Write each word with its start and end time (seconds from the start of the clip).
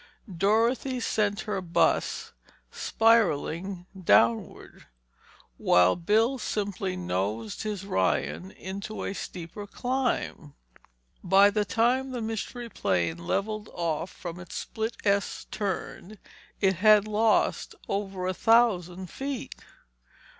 Dorothy 0.35 0.99
sent 0.99 1.41
her 1.41 1.61
bus 1.61 2.31
spiralling 2.71 3.85
downward, 4.03 4.87
while 5.57 5.95
Bill 5.95 6.39
simply 6.39 6.95
nosed 6.97 7.61
his 7.61 7.85
Ryan 7.85 8.49
into 8.49 9.03
a 9.03 9.13
steeper 9.13 9.67
climb. 9.67 10.55
By 11.23 11.51
the 11.51 11.65
time 11.65 12.09
the 12.13 12.19
Mystery 12.21 12.67
Plane 12.67 13.19
levelled 13.19 13.69
off 13.73 14.09
from 14.09 14.39
its 14.39 14.55
split 14.55 14.97
S 15.05 15.45
turn 15.51 16.17
it 16.59 16.77
had 16.77 17.07
lost 17.07 17.75
over 17.87 18.25
a 18.25 18.33
thousand 18.33 19.11
feet. 19.11 19.53